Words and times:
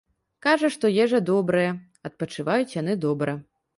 Кажа, 0.45 0.69
што 0.75 0.91
ежа 1.03 1.19
добрая, 1.31 1.67
адпачываюць 2.09 2.77
яны 2.81 2.97
добра. 3.09 3.41